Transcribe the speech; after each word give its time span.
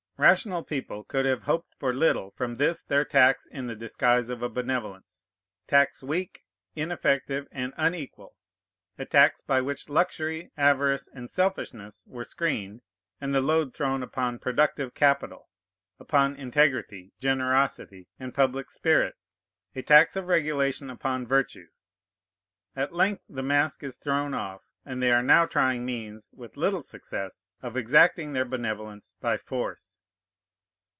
Rational 0.17 0.63
people 0.63 1.03
could 1.03 1.25
have 1.25 1.41
hoped 1.45 1.73
for 1.73 1.91
little 1.95 2.29
from 2.29 2.53
this 2.57 2.83
their 2.83 3.03
tax 3.03 3.47
in 3.47 3.65
the 3.65 3.75
disguise 3.75 4.29
of 4.29 4.43
a 4.43 4.49
benevolence, 4.49 5.25
tax 5.65 6.03
weak, 6.03 6.45
ineffective, 6.75 7.47
and 7.51 7.73
unequal, 7.75 8.37
a 8.99 9.05
tax 9.05 9.41
by 9.41 9.61
which 9.61 9.89
luxury, 9.89 10.51
avarice, 10.55 11.07
and 11.11 11.27
selfishness 11.27 12.05
were 12.05 12.23
screened, 12.23 12.83
and 13.19 13.33
the 13.33 13.41
load 13.41 13.73
thrown 13.73 14.03
upon 14.03 14.37
productive 14.37 14.93
capital, 14.93 15.49
upon 15.99 16.35
integrity, 16.35 17.13
generosity, 17.19 18.07
and 18.19 18.35
public 18.35 18.69
spirit, 18.69 19.15
a 19.75 19.81
tax 19.81 20.15
of 20.15 20.27
regulation 20.27 20.91
upon 20.91 21.25
virtue. 21.25 21.69
At 22.75 22.93
length 22.93 23.23
the 23.27 23.41
mask 23.41 23.81
is 23.81 23.95
thrown 23.95 24.35
off, 24.35 24.69
and 24.85 25.01
they 25.01 25.11
are 25.11 25.23
now 25.23 25.47
trying 25.47 25.83
means 25.83 26.29
(with 26.31 26.57
little 26.57 26.83
success) 26.83 27.41
of 27.63 27.75
exacting 27.75 28.33
their 28.33 28.45
benevolence 28.45 29.15
by 29.19 29.37
force. 29.37 29.97